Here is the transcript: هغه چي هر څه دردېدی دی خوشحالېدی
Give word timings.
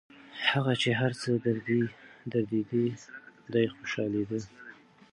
هغه 0.51 0.73
چي 0.81 0.89
هر 0.99 1.11
څه 1.21 1.29
دردېدی 2.31 2.85
دی 3.53 3.65
خوشحالېدی 3.75 4.39